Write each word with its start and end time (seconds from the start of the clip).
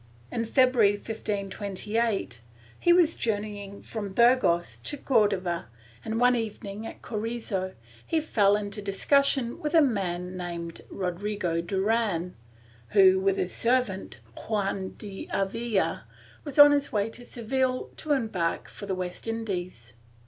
In 0.31 0.45
February, 0.45 0.93
1528, 0.93 2.41
he 2.79 2.91
was 2.91 3.15
journeying 3.15 3.83
from 3.83 4.13
Burgos 4.13 4.79
to 4.79 4.97
Cordova 4.97 5.67
and, 6.03 6.19
one 6.19 6.35
evening 6.35 6.87
at 6.87 7.03
Corezo, 7.03 7.75
he 8.07 8.19
fell 8.19 8.55
into 8.55 8.81
discussion 8.81 9.59
with 9.59 9.75
a 9.75 9.81
man 9.83 10.35
named 10.35 10.81
Rodrigo 10.89 11.61
Duran 11.61 12.33
who, 12.93 13.19
with 13.19 13.37
his 13.37 13.53
servant, 13.53 14.21
Juan 14.47 14.95
de 14.97 15.29
Avella, 15.31 16.05
was 16.45 16.57
on 16.57 16.71
his 16.71 16.91
way 16.91 17.07
to 17.11 17.23
Seville 17.23 17.91
to 17.97 18.13
embark 18.13 18.69
for 18.69 18.87
the 18.87 18.95
West 18.95 19.27
Indies. 19.27 19.93